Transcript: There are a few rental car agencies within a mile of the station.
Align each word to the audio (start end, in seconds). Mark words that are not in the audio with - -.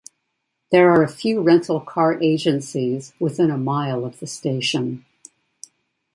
There 0.71 0.89
are 0.91 1.03
a 1.03 1.07
few 1.07 1.41
rental 1.43 1.79
car 1.79 2.19
agencies 2.23 3.13
within 3.19 3.51
a 3.51 3.57
mile 3.59 4.03
of 4.03 4.19
the 4.19 4.25
station. 4.25 5.05